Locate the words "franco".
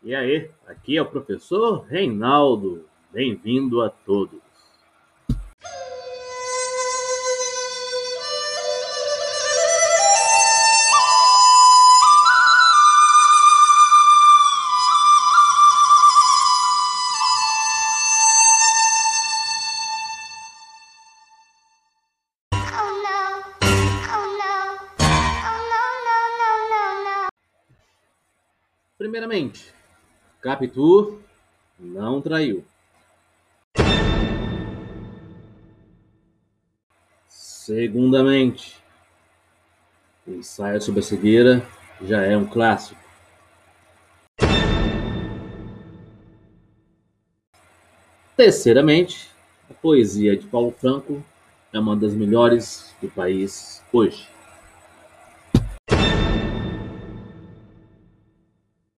50.70-51.22